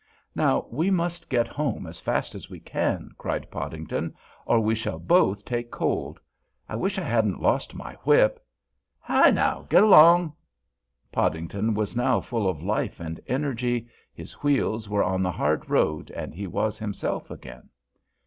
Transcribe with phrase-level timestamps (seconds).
[0.33, 4.15] "Now we must get home as fast as we can," cried Podington,
[4.47, 6.19] "or we shall both take cold.
[6.67, 8.43] I wish I hadn't lost my whip.
[8.97, 9.67] Hi now!
[9.69, 10.33] Get along!"
[11.11, 16.09] Podington was now full of life and energy, his wheels were on the hard road,
[16.09, 17.69] and he was himself again.